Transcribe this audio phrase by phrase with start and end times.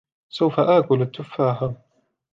[0.29, 1.75] سوف آكل التفاحة.